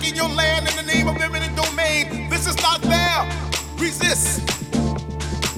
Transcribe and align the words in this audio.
taking 0.00 0.16
your 0.16 0.28
land 0.28 0.68
in 0.68 0.76
the 0.76 0.92
name 0.92 1.08
of 1.08 1.20
eminent 1.20 1.54
domain, 1.56 2.28
this 2.30 2.46
is 2.46 2.56
not 2.62 2.80
fair. 2.82 3.28
Resist. 3.76 4.40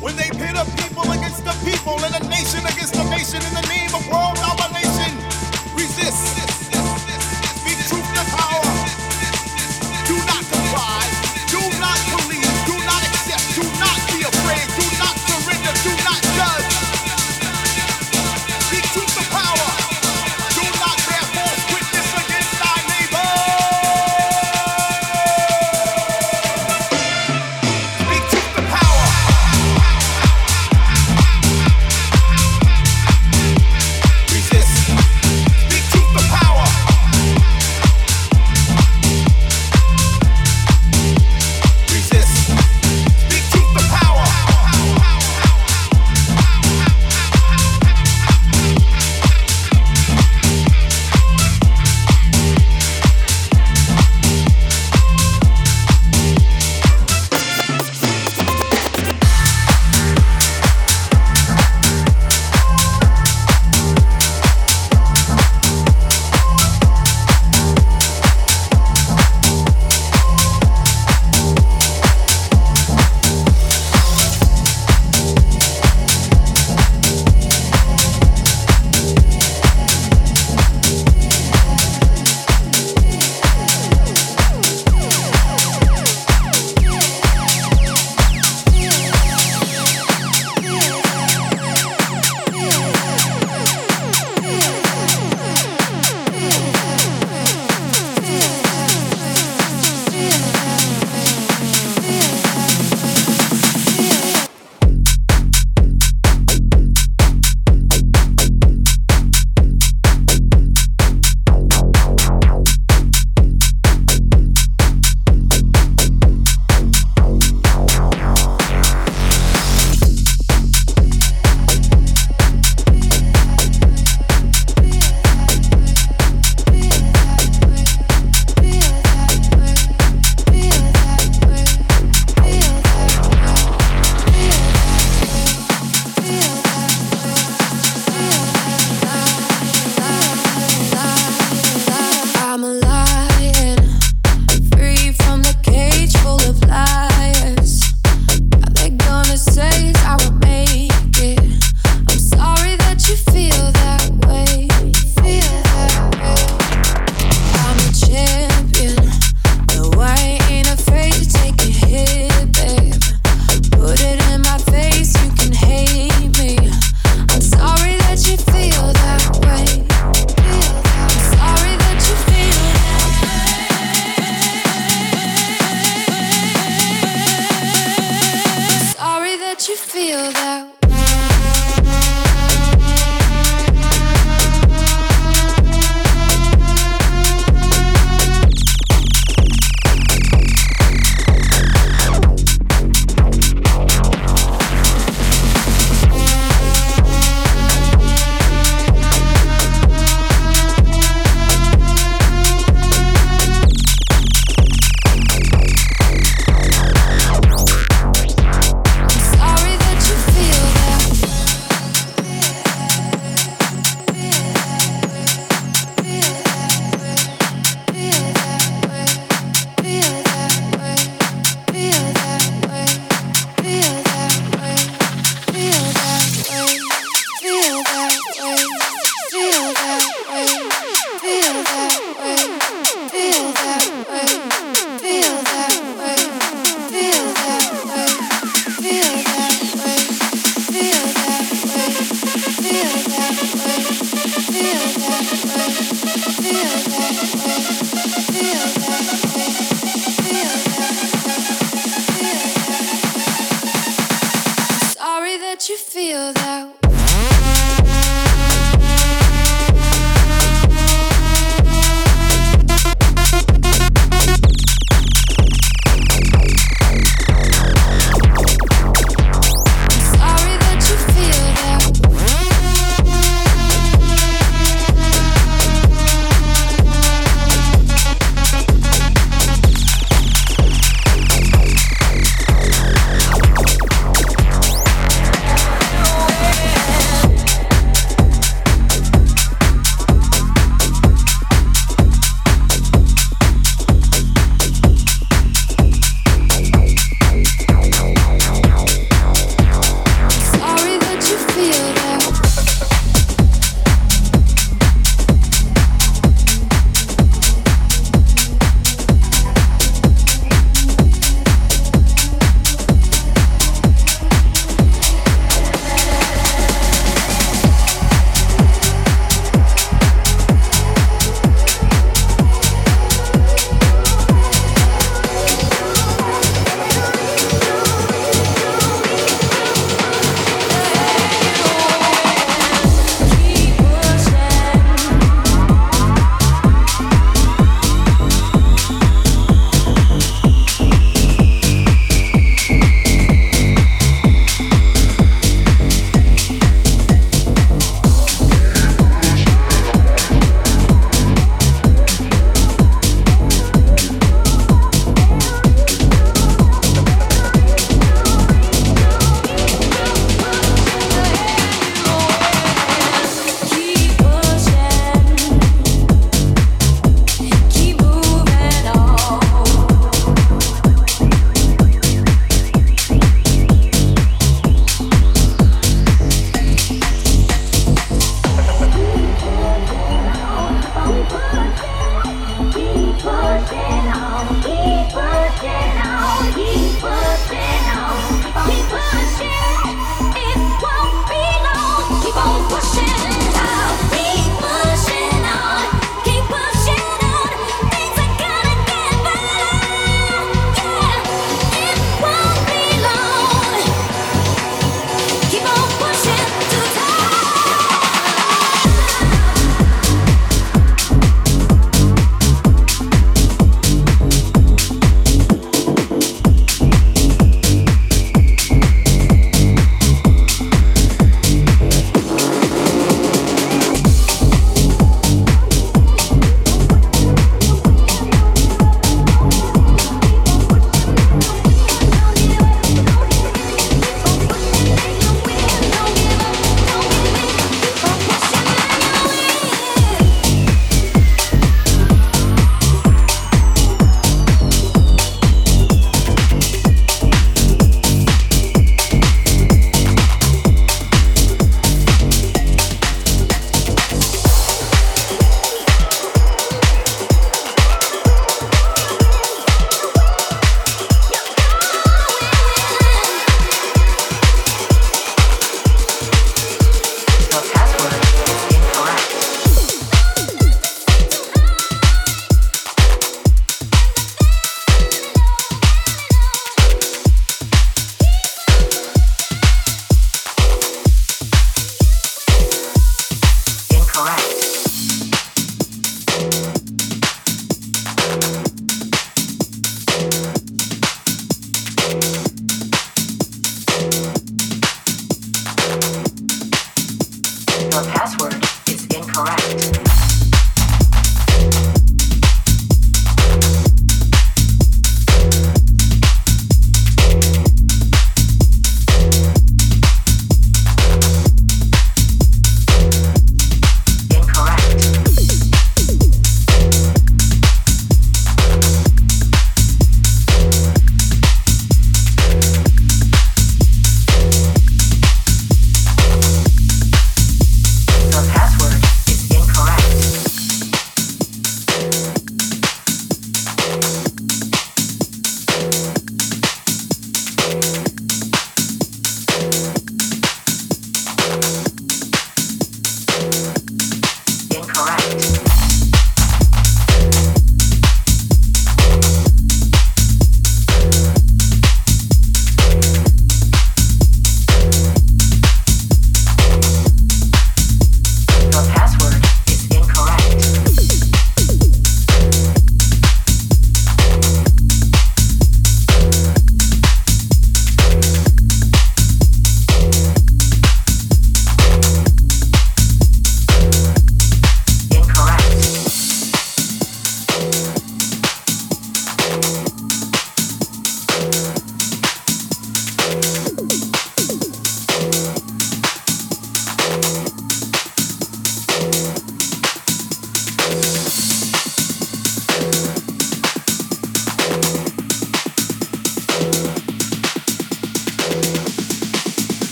When 0.00 0.16
they 0.16 0.30
pit 0.30 0.56
a 0.56 0.64
people 0.80 1.10
against 1.12 1.44
the 1.44 1.54
people 1.64 1.96
and 2.04 2.14
a 2.14 2.28
nation 2.28 2.60
against 2.64 2.94
a 2.96 3.04
nation 3.10 3.42
in 3.42 3.54
the 3.54 3.66
name 3.68 3.94
of 3.94 4.06
world 4.08 4.38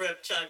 throat 0.00 0.22
Chuck. 0.22 0.49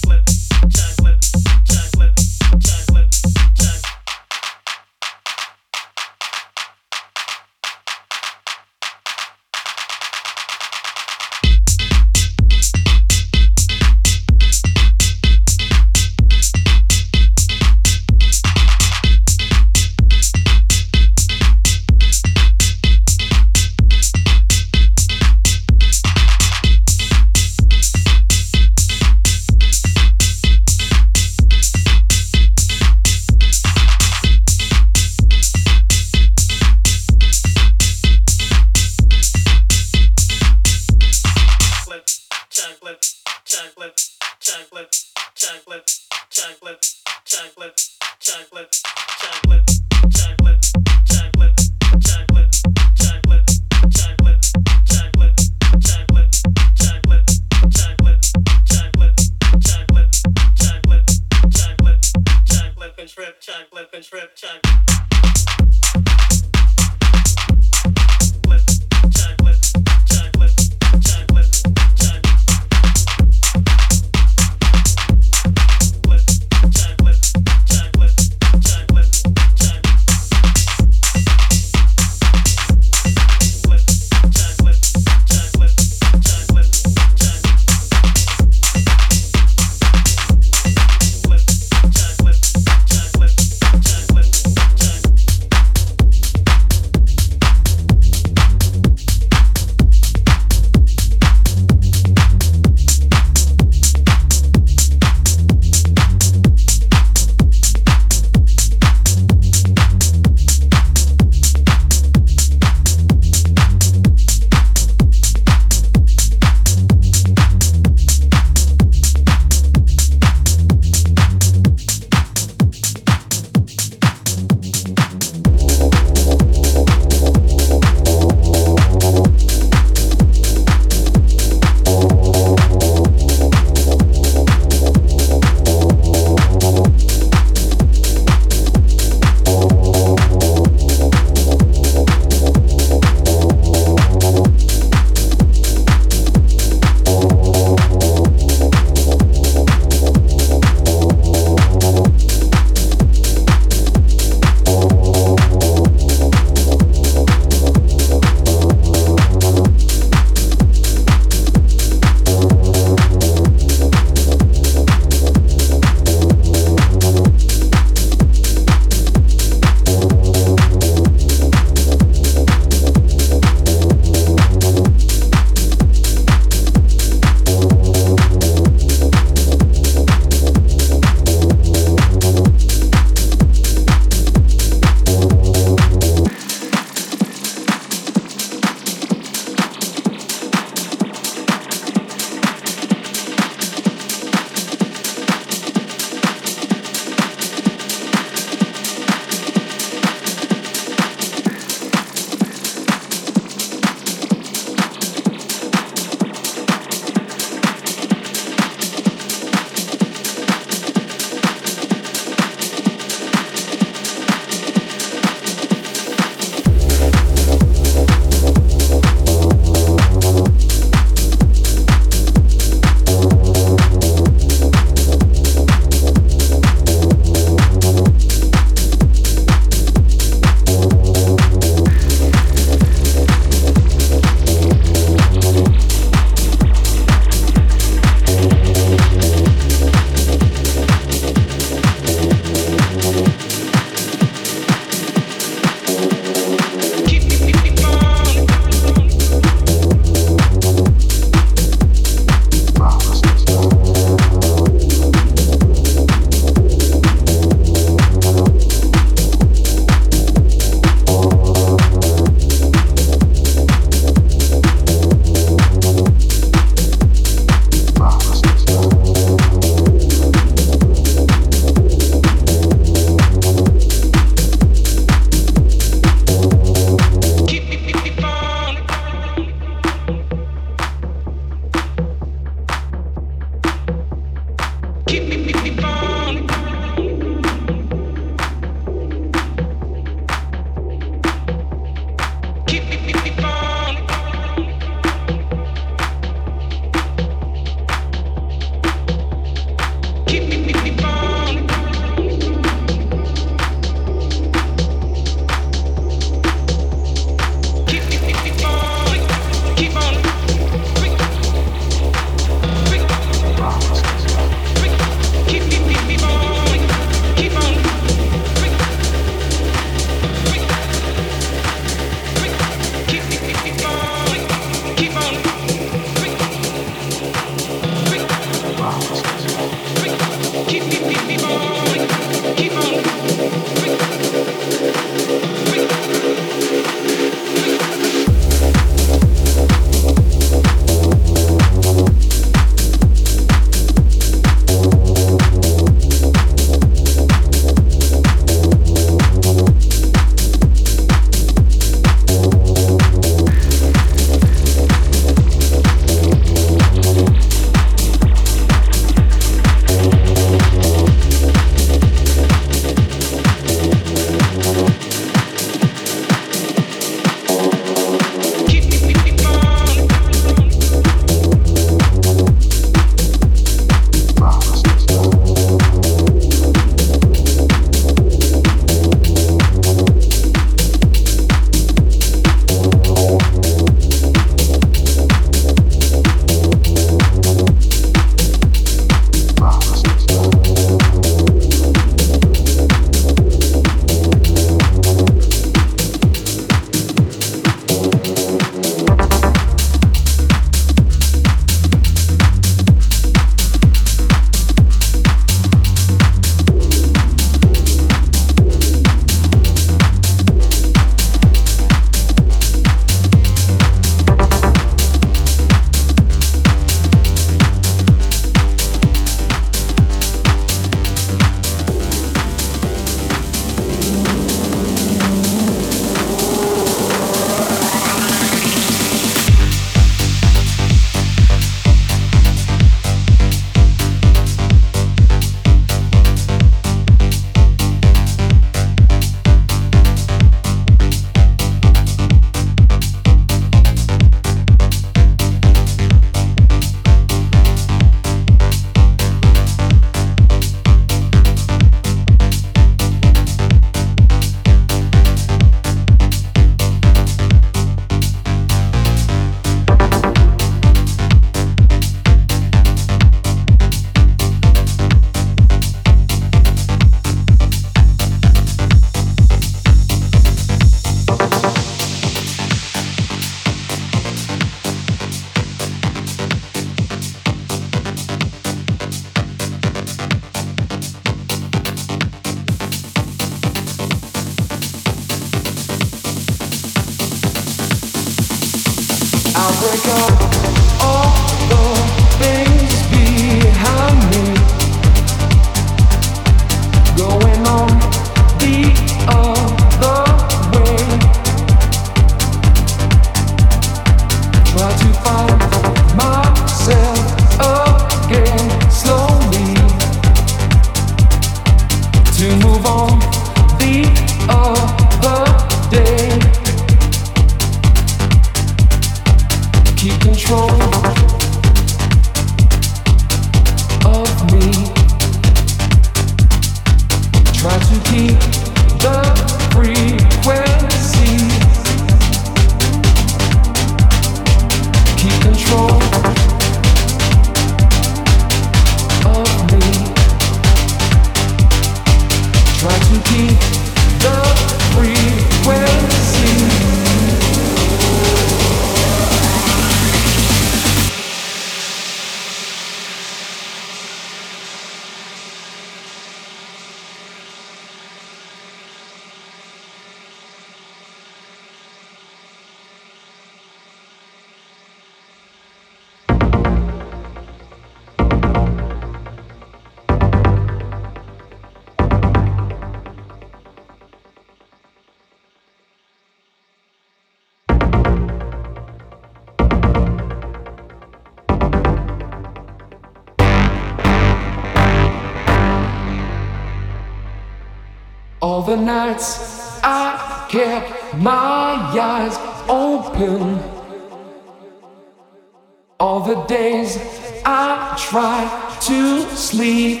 sleep. 599.62 600.00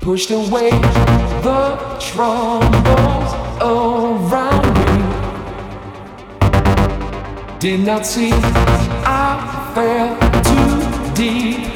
Pushed 0.00 0.30
away 0.30 0.70
the 1.46 1.62
troubles 1.98 3.30
around 3.62 4.66
me. 4.80 4.92
Did 7.58 7.80
not 7.80 8.04
see 8.04 8.32
I 9.06 9.72
fell 9.74 10.10
too 10.48 11.14
deep. 11.14 11.72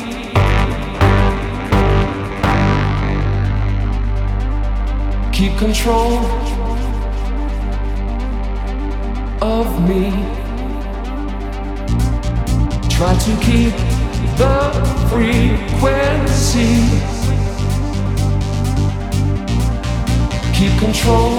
keep 5.32 5.56
control 5.56 6.18
of 9.40 9.68
me. 9.88 10.10
Try 12.90 13.14
to 13.26 13.32
keep 13.46 13.97
the 14.38 14.70
frequency. 15.10 16.78
Keep 20.54 20.78
control 20.78 21.38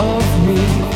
of 0.00 0.46
me. 0.46 0.95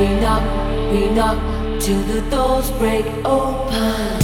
we 0.00 0.08
knock, 0.18 0.42
we 0.92 1.10
knock 1.10 1.38
till 1.78 2.02
the 2.04 2.22
doors 2.30 2.70
break 2.78 3.04
open. 3.22 4.19